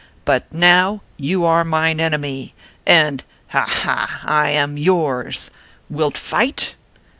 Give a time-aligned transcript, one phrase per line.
[0.25, 2.55] But now you are mine enemy,
[2.87, 3.67] and ha!
[3.67, 4.21] ha!
[4.25, 5.51] I am yours.
[5.91, 6.73] Wilt fight